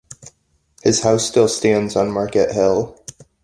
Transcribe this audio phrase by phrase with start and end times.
[0.81, 3.05] His house still stands on Market Hill.